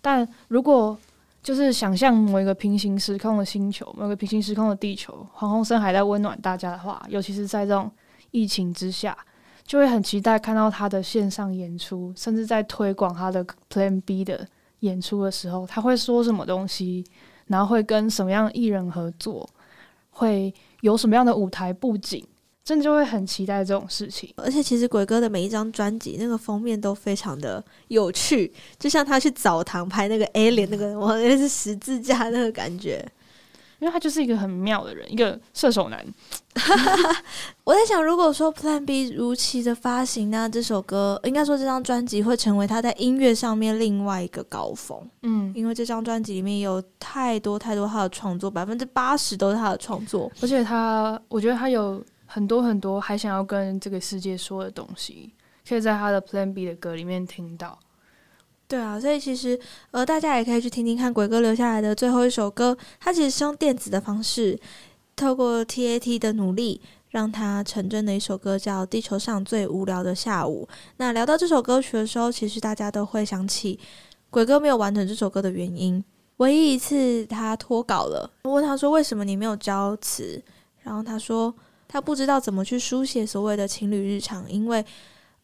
[0.00, 0.96] 但如果
[1.42, 7.90] 就是想象某一个平行时空的星球，某个平行时空的地球，黄鸿升还在温暖大家的话，尤其是在这种
[8.30, 9.16] 疫情之下，
[9.64, 14.46] 就会很期待看到他的线上演出，甚至在推广他的 Plan B 的
[14.80, 17.04] 演出的时候，他会说什么东西，
[17.48, 19.48] 然后会跟什么样的艺人合作，
[20.10, 22.24] 会有什么样的舞台布景。
[22.64, 33.04] 真的就会很期待这种事情，而且其实鬼哥的每一张专辑那个封面都非常的有趣，就像他去澡堂拍那个 Alien 那个，我那是十字架那个感觉，
[33.80, 36.06] 因为他就是一个很妙的人，一个射手男。
[37.64, 44.96] 我在想，如果说 Plan B 如期的发行，那这首歌应该说这张专辑会成为他在音乐上面另外一个高峰。
[45.22, 52.00] 嗯，因为这张专辑里面有太多太多他的创作，百分之八十都是他的创作，而且他，我觉得他有。
[52.32, 55.34] 很多很多还想要跟这个世界说的东西，
[55.68, 57.78] 可以在他的 Plan B 的歌里面听到。
[58.66, 62.74] 对啊，所以其实呃，大家也可以去听听看鬼哥留下来的最后一首歌。
[62.98, 64.58] 他其实是用电子的方式，
[65.14, 70.66] 透过 TAT 的努力，让他成真的一首歌，叫《地球上最无聊的下午》。
[70.96, 73.78] 那聊到这首歌曲的时候，其实大家都会想起
[74.30, 76.02] 鬼哥没有完成这首歌的原因。
[76.38, 80.42] 唯一一次他脱稿了，我问他说：“为什么你没有交词？”
[80.82, 81.54] 然后他说。
[81.92, 84.82] 他不知道怎么去书写所谓的情侣日常，因为，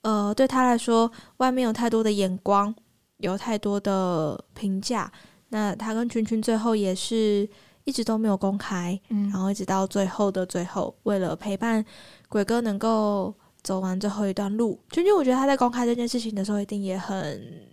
[0.01, 2.75] 呃，对他来说，外面有太多的眼光，
[3.19, 5.13] 有太多的评价。
[5.51, 7.47] 那他跟群群最后也是
[7.85, 11.85] 一直都没有公开，嗯，然后一直到最后的最后，为了陪伴
[12.31, 17.69] 鬼哥能够走完最后一段路，群群我觉得他在公开这件事情的时候一定也很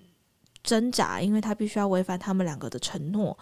[0.63, 3.37] 挣扎，因为他必须要违反他们两个的承诺。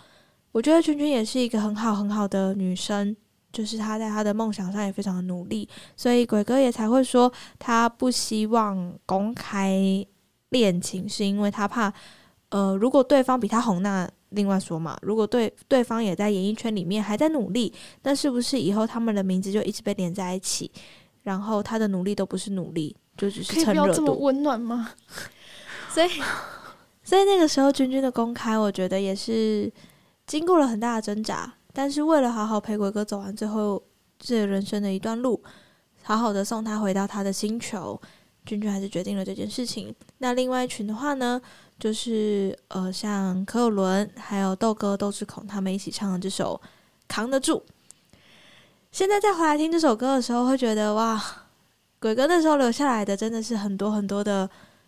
[0.52, 3.18] 我觉得群群也是一个很好很好的女生。
[3.54, 10.06] 就是他在他的梦想上也非常的努力，所以鬼哥也才会说他不希望公开
[10.50, 11.94] 恋情，是因为他怕，
[12.50, 14.98] 呃，如果对方比他红，那另外说嘛。
[15.04, 20.72] 如果对对方也在演艺圈里面还在努力，那是不是以后他们的名字就一直被连在一起？
[21.22, 23.66] 然后他的努力都不是努力，就只是蹭热度。
[23.66, 24.90] 可以不要这么温暖吗？
[25.94, 26.10] 所以，
[27.04, 29.72] 所以那个时候君君的公开，我觉得也是
[30.26, 31.54] 经过了很大的挣扎。
[31.74, 33.82] 但是为了好好陪鬼哥走完最后
[34.20, 35.42] 这人生的一段路，
[36.04, 38.00] 好好的送他回到他的星球，
[38.46, 39.94] 君君还是决定了这件事情。
[40.20, 41.42] 那另外一群的话呢，
[41.80, 46.62] 就是呃，像柯有伦还有豆哥、豆志孔他们一起唱的这首
[47.08, 47.58] 《扛得住》。
[48.92, 51.20] 现在再回来听这首歌的时候，会觉得哇，
[52.00, 54.48] 鬼哥那时候留下来的真的是很多很多的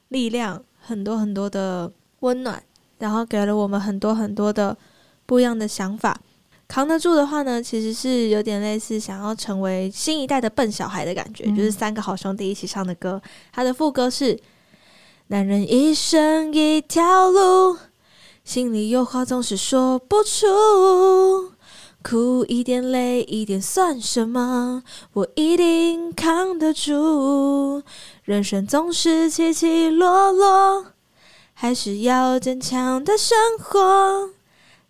[0.10, 2.62] 力量，很多很多的温暖，
[3.00, 4.78] 然后给了我们很多很多的
[5.26, 6.22] 不一样的想法。
[6.68, 13.22] 扛得住的话呢，其实是有点类似想要成为新一代的笨小孩的感觉，嗯、就是三个好兄弟一起唱的歌。
[13.52, 14.38] 他的副歌是：
[15.28, 17.78] 男人一生一条路，
[18.44, 21.52] 心里有话总是说不出，
[22.04, 24.84] 苦一点累一点算什么？
[25.14, 27.84] 我一定扛得住。
[28.24, 30.88] 人生总是起起落落，
[31.54, 34.32] 还是要坚强的生活。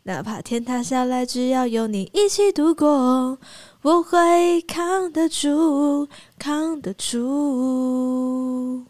[0.08, 3.40] 哪怕天塌下来，只要有你一起度过，
[3.82, 8.84] 我会扛得住，扛得住。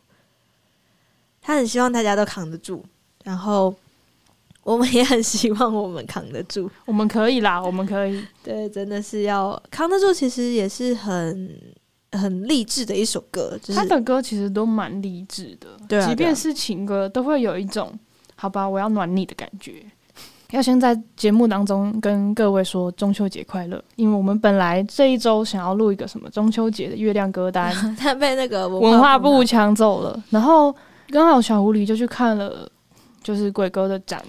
[1.42, 2.84] 他很希望大家都扛得住，
[3.24, 3.74] 然后
[4.64, 6.70] 我们也很希望我们扛得住。
[6.84, 8.22] 我们可以啦，我们可以。
[8.44, 11.58] 对，真的是要扛得住，其实也是很
[12.12, 13.58] 很励志的一首歌。
[13.64, 17.98] 就是、他的歌其实都蛮励志的，对啊，即便是情歌，都会有一种
[18.36, 19.82] 好吧，我要暖你的感觉。
[20.52, 30.24] 要先在节目当中跟各位说中秋节快乐，因为我们本来这一周想要录一个什么中秋节的月亮歌单， 他被那个文化部抢走了。
[30.30, 30.74] 然后
[31.10, 32.70] 刚好小狐狸就去看了，
[33.24, 34.22] 就是鬼哥的展。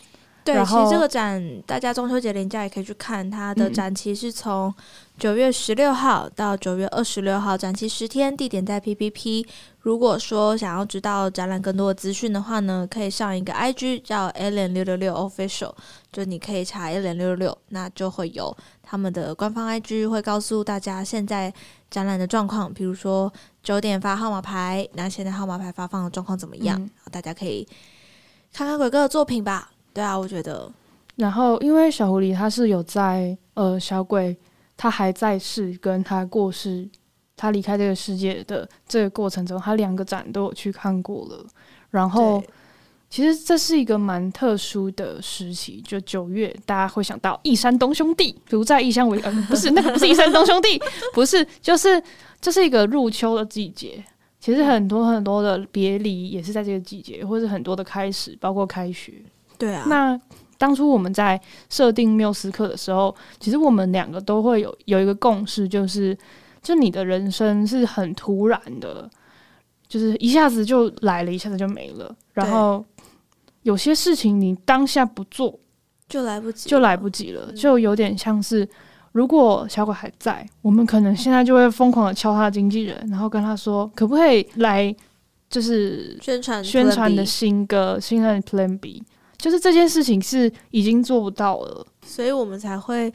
[0.47, 4.73] 对，其实这个展大家中秋节连假也可以去看，它的展期是从
[5.19, 9.45] 九月十六号到九月二十六号，展期十天，地点在 PPP。
[9.81, 15.73] 如果说想要知道展览更多的资讯的话呢，可以上一个 IG 叫 Alien 六六六 Official，
[16.13, 21.53] 就你可以查 Alien 六六六，那就会有他们的官方 IG 会告诉大家现在
[21.91, 23.33] 展览的状况，比如说
[23.63, 26.81] 九点发号码牌，那现在号码牌发放的状况怎么样？
[26.81, 27.67] 嗯、大家可以
[28.53, 29.71] 看看鬼哥的作品吧。
[29.97, 30.71] 对啊，我觉得。
[31.15, 34.37] 然后，因为小狐狸他是有在呃，小鬼
[34.77, 36.87] 他还在世，跟他过世，
[37.35, 41.47] 他离开这个世界的这个过程中，他两个展都有去看过了。
[41.89, 42.45] 然后，
[43.09, 50.79] 其实这是一个蛮特殊的时期，就九月，大家会想到一山东兄弟，如在异乡为呃，不是那个不是一山东兄弟，
[51.15, 52.07] 不 是，就是这、
[52.43, 54.05] 就是一个入秋的季节。
[54.39, 59.15] 其实很多很多的别离也是在这个季节，或是很多的开始，包括开学。
[59.59, 60.21] 对啊，那
[60.59, 61.39] 当初我们在
[61.69, 66.17] 设定缪斯课的时候，其实我们两个都会有有一个共识，就是
[66.63, 69.09] 就你的人生是很突然的，
[69.87, 72.15] 就是一下子就来了，一下子就没了。
[72.33, 72.83] 然后
[73.65, 75.59] 有些事情你当下不做，
[76.09, 78.67] 就来不及，就来不及了，就有点像是
[79.13, 84.95] 如果小鬼还在，我们可能现在就会疯狂的敲他的经纪人，然后跟他说，可不可以来，
[85.51, 89.03] 就是宣传宣传的新歌，新的 Plan B。
[89.47, 93.13] 就是这件事情是已经做不到了，所以我们才会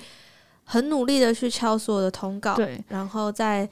[0.64, 3.68] 很努力的去敲所有的通告，对，然后在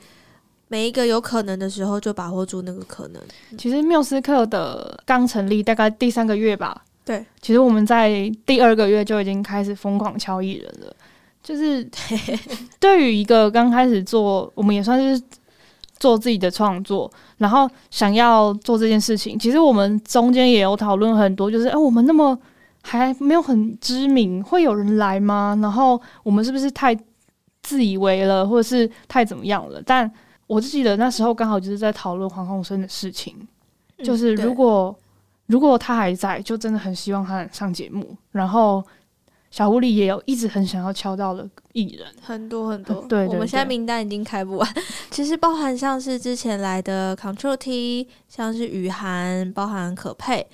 [0.67, 3.21] 每一个有可能的时候就把握住那个可能。
[3.57, 10.93] 其实缪斯克的刚成立大概第三个月吧，对，其实我们在第二个月就已经开始疯狂敲艺人了。
[11.41, 11.89] 就是
[12.77, 15.23] 对于一个刚开始做，我们也算是。
[15.99, 19.37] 做自己的创作，然后想要做这件事情。
[19.37, 22.39] 其实我们中间也有讨论很多，就是哎，我们那么
[22.97, 25.57] 还没有很知名，会有人来吗？
[25.61, 26.97] 然后我们是不是太
[27.61, 29.81] 自以为了，或者是太怎么样了？
[29.85, 30.09] 但
[30.47, 33.35] 我记得那时候刚好就是在讨论黄鸿生的事情，
[34.03, 35.03] 就是如果、嗯、
[35.47, 38.83] 如果他还在，就真的很希望他能上节目，然后。
[39.51, 43.01] 小狐狸也有一直很想要敲到的艺人，很多很多。
[43.09, 44.75] 对，我们现在名单已经开不完。
[45.09, 50.45] 其实包含像是之前来的 Control T，像是雨涵，包含可佩，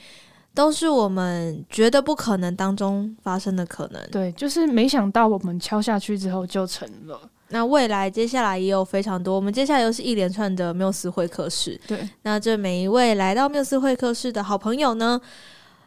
[0.55, 4.01] 都是我们觉得不可能当中发生的可能。
[4.09, 7.19] 对，就是没想到我们敲下去之后就成了。
[7.49, 11.79] 那未来接下来也有非常多，我们接下来又是一连串的缪斯会客室。
[11.85, 15.21] 对，那这每一位来到缪斯会客室的好朋友呢，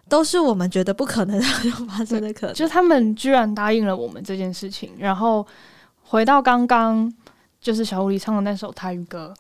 [0.09, 1.41] 都是我们觉得不可能
[1.89, 4.93] 发生的可能，就是他们居然答应了我们这件事情。
[4.99, 5.45] 然后
[6.03, 7.13] 回到刚刚，
[7.61, 9.35] 就是小狐狸唱的那首泰语歌，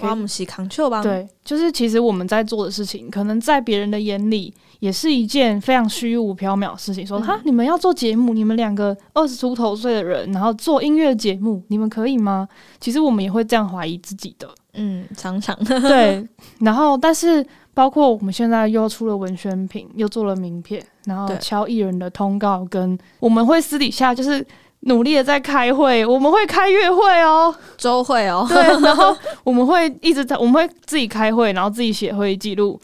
[0.00, 1.02] 我们是康丘吧？
[1.02, 7.06] 对，就是其实我们在做的事情，可能在别人的眼里也是一件非常虚无缥缈的事情。
[7.06, 12.48] 说哈，你们要做节目，你们两个二十出头岁的人，然后做音乐节目，你们可以吗？
[12.80, 14.48] 其实我们也会这样怀疑自己的。
[14.74, 16.26] 嗯，常常对。
[16.60, 17.46] 然后，但是。
[17.74, 24.46] 包括我们现在又出了文宣品，又做了名片，然后敲艺人的通告，跟我们会私底下就是
[24.86, 32.80] 努力的在开会，我们会开月会哦，周会哦，对，然后我们会一直在，我们会自己开会，然后自己写会议记录，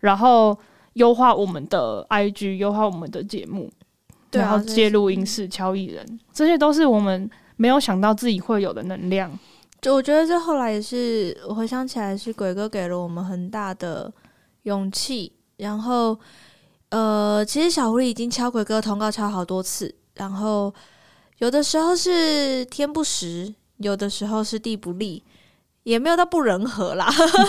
[0.00, 0.56] 然后
[0.94, 3.70] 优化我们的 IG，优化我们的节目，
[4.32, 9.30] 然后接录音室敲艺人，这些都是我们没有想到自己会有的能量。
[9.80, 14.12] 就我觉得这后来也是，我回想起来是鬼哥给了我们很大的。
[14.64, 16.18] 勇气，然后，
[16.88, 20.72] 呃，其实小狐狸已经敲鬼哥通告敲好多次，然后
[21.38, 25.22] 有的时候是天不时，有的时候是地不利，
[25.82, 27.08] 也没有到不人和啦，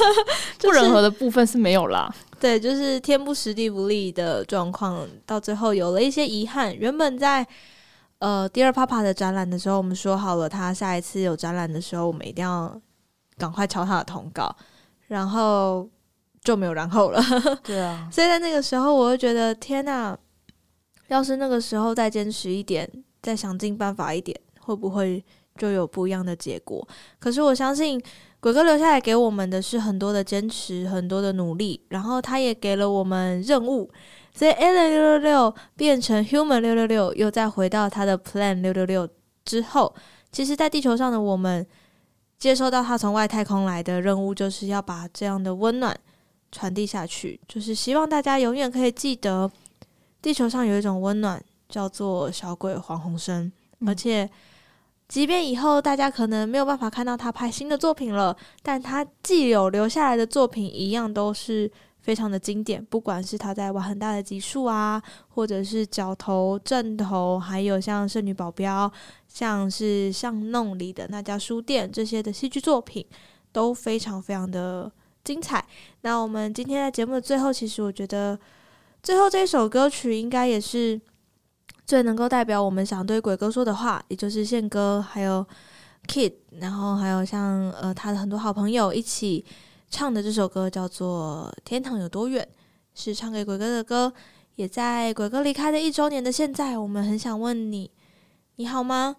[0.59, 2.13] 不人和的部分是没有啦。
[2.39, 6.75] 对，就是天不时地不利的状况，到最后有了一些遗憾。
[6.75, 7.45] 原本在
[8.19, 12.79] 呃第二 Papa 的展览的时候，我们说好了，他下一次有展览的时候，我们一定要
[13.37, 14.55] 赶快敲他的通告，
[15.07, 15.89] 然后。
[16.45, 17.19] 就没有然后了。
[17.65, 20.15] 对啊，所以在那个时候，我就觉得天哪！
[21.07, 22.87] 要是那个时候再坚持一点，
[23.25, 25.25] 再想尽办法一点，会不会
[25.57, 26.87] 就有不一样的结果？
[27.17, 27.99] 可是我相信
[28.39, 33.89] 鬼哥留下来给我们的是很多的坚持，很多的努力，然后他也给了我们任务。
[34.31, 39.09] 所以 Alan 六六六变成 Human 六六六，又再回到他的 Plan 六六六
[39.43, 39.95] 之后，
[40.31, 41.65] 其实，在地球上的我们
[42.37, 45.97] 接收到他从外太空来的任务，就是要把这样的温暖
[46.51, 49.49] 传递下去，就是希望大家永远可以记得，
[50.21, 53.51] 地球上有一种温暖，叫做小鬼黄鸿升，
[53.85, 54.29] 而且。
[55.07, 62.83] 即便以后大家可能没有办法看到他拍新的作品了，但他既有留下来的作品，一样都是非常的经典。
[62.83, 68.89] 不管是他在玩很大的集数啊，或者是角头、正头，还有像《圣女保镖》，
[69.27, 73.05] 像是巷弄里的那家书店这些的戏剧作品，
[73.51, 74.91] 都非常非常的
[75.23, 75.63] 精彩。
[76.01, 78.39] 那我们今天在节目的最后，其实我觉得
[79.03, 80.99] 最后这一首歌曲应该也是。
[81.85, 85.45] 最能够代表我们想对鬼哥说的话，也就是宪哥，还有
[86.07, 89.45] Kid，然后还有像呃他的很多好朋友一起
[89.89, 92.47] 唱的这首歌，叫做《天堂有多远》，
[92.93, 94.11] 是唱给鬼哥的歌。
[94.55, 97.91] 也在鬼哥离开的一周年的现在，我们很想问你，
[98.55, 99.17] 你好吗？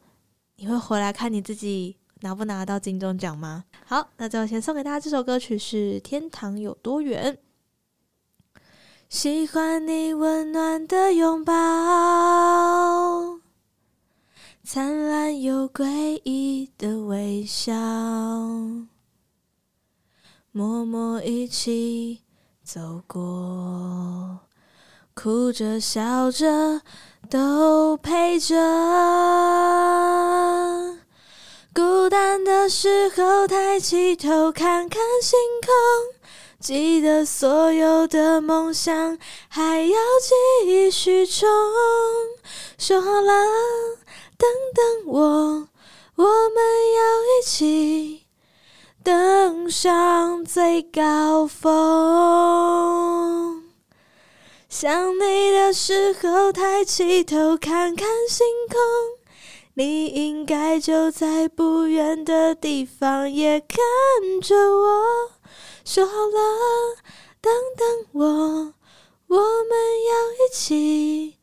[0.56, 3.64] 你会回来看你自己拿不拿到金钟奖吗？
[3.84, 7.34] 好，那最后先送给大家这首歌曲是《天堂有多远》。
[9.08, 11.54] 喜欢你温暖的拥抱，
[14.64, 17.72] 灿烂又诡异的微笑，
[20.50, 22.22] 默默一起
[22.64, 24.40] 走过，
[25.14, 26.82] 哭着笑着
[27.30, 28.56] 都陪着。
[31.72, 36.15] 孤单的时候，抬起头看看星空。
[36.58, 39.98] 记得所有的梦想还要
[40.62, 41.46] 继续冲，
[42.78, 43.32] 说好了，
[44.36, 45.20] 等等我，
[46.16, 46.56] 我们
[46.94, 48.24] 要一起
[49.04, 51.72] 登上最高峰。
[54.68, 58.78] 想你的时候，抬起头看看星空，
[59.74, 63.78] 你应该就在不远的地方，也看
[64.42, 65.35] 着我。
[65.86, 66.96] 说好了，
[67.40, 67.86] 等等
[68.20, 68.26] 我，
[69.28, 69.78] 我们
[70.10, 71.36] 要一起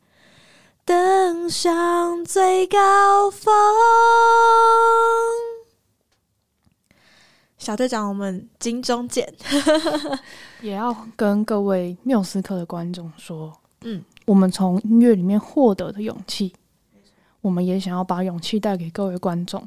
[0.84, 3.50] 登上最高峰。
[7.56, 9.34] 小队长，我们金钟见！
[10.60, 16.52] 也要跟各位缪斯克的观众说，嗯，我们从音乐里面获得的勇气，
[17.40, 19.66] 我们也想要把勇气带给各位观众。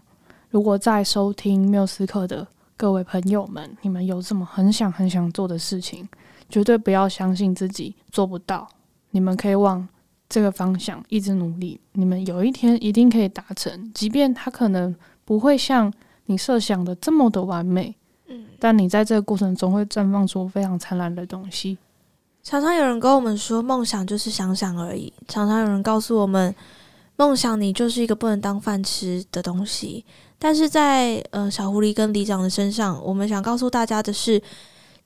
[0.51, 2.47] 如果在收听缪斯克的。
[2.79, 6.07] 各位朋友们，你们有什么很想很想做的事情，
[6.47, 8.69] 绝对不要相信自己做不到。
[9.09, 9.85] 你们可以往
[10.29, 13.91] 这个方向一直努力，你们有一天一定可以达成。
[13.95, 15.91] 即便它可能不会像
[16.27, 17.95] 你设想的这么的完美，
[18.27, 21.79] 嗯，但你在这个过程中会绽放出非常灿烂的东西。
[22.43, 25.11] 常常有人跟我们说，梦想就是想想而已。
[25.27, 26.53] 常常有人告诉我们，
[27.17, 30.05] 梦想你就是一个不能当饭吃的东西。
[30.39, 34.41] 但是在呃小狐狸跟里长的身上，我们想告诉大家的是，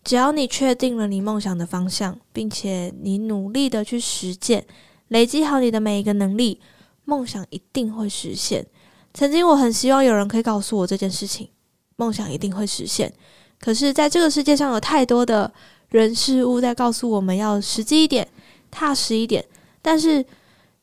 [0.04, 4.66] 只要你确定了你梦想的方向，并且你努力的去实践，
[5.08, 6.60] 累积好你的每一个能力，
[7.06, 8.68] 梦想一定会实现。
[9.14, 11.48] 曾经我很希望有人可以告诉我这件事情，
[11.96, 13.12] 梦想一定会实现。
[13.60, 15.50] 可是，在这个世界上有太多的
[15.90, 18.28] 人事物在告诉我们要实际一点、
[18.70, 19.46] 踏实一点。
[19.82, 20.26] 但是，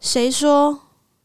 [0.01, 0.79] 谁说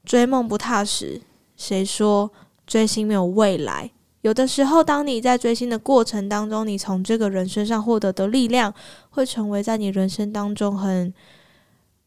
[0.03, 1.21] 追梦不踏实？
[1.55, 2.31] 谁说？
[2.65, 3.91] 追星没有未来。
[4.21, 8.73] 有的时候，当你在追星的过程当中，你从这个人身上获得的力量，
[9.09, 11.13] 会成为在你人生当中很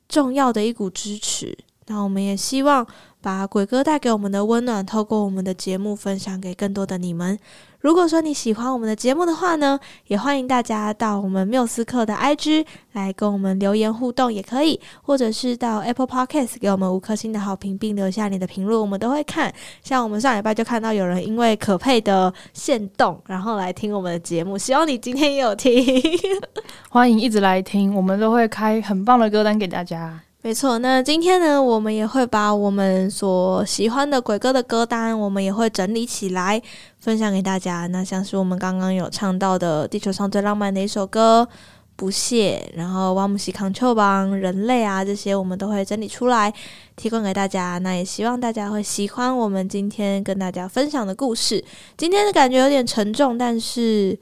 [0.08, 1.56] 重要的一股支持。
[1.88, 2.86] 那我们也希望
[3.20, 7.38] 把鬼哥带给我们的温暖，透过我们的节目分享给更多的你们。
[7.86, 9.78] 如果说你喜欢我们的节目的话呢，
[10.08, 19.54] 也欢迎大家到我们缪斯克的 IG 来跟我们留言互动，也可以，或者是到 Apple Podcast 给我们五颗星的好评，并留下你的评论，我们都会看。
[19.84, 26.02] 像我们上礼拜就看到有人因为可佩的限动，然后来听我们的节目，希望你今天也有听，
[26.90, 30.25] 欢迎一直来听，我们都会开很棒的歌单给大家。
[30.46, 36.62] 没错，那今天呢，我们也会把我们所喜欢的鬼哥的歌单，我们也会整理起来
[37.00, 37.88] 分享给大家。
[37.88, 41.48] 那像是我们刚刚有唱到的地球上最浪漫的一首歌
[41.96, 46.54] 《不屑》，然后哇姆西康丘邦人类啊这些，我们都会整理出来
[46.94, 47.78] 提供给大家。
[47.78, 51.64] 那也希望大家会喜欢我们今天跟大家分享的故事。
[51.96, 54.16] 今天的感觉有点沉重，但是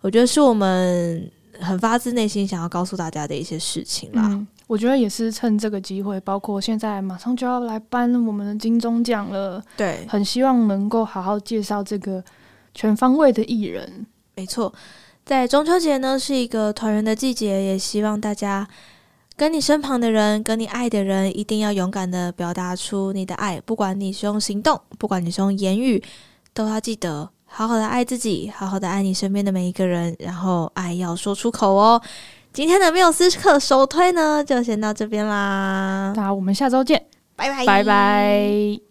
[0.00, 1.30] 我觉得是我们
[1.60, 4.44] 很发自内心想要告诉大家的一些事情啦。
[4.66, 12.22] 我觉得也是趁这个机会，包括现在马上就要来颁我们的金钟奖了，对，很希望能够好好介绍这个
[12.74, 14.04] 全方位的艺人。
[14.34, 14.72] 没错，
[15.24, 18.66] 在中秋节呢是一个团圆的季节，也希望大家
[19.36, 26.02] 跟你身旁的人、跟你爱的人，一定要勇敢的表达出你的爱，不管你是用行动，不管你是用言语，
[26.52, 27.30] 都要记得。
[27.48, 32.02] 好好的爱自己，好好的爱你身边的每一个人，然后爱要说出口哦。
[32.56, 36.14] 今天的缪斯课首推呢，就先到这边啦。
[36.16, 37.04] 那我们下周见，
[37.36, 38.85] 拜拜，拜拜。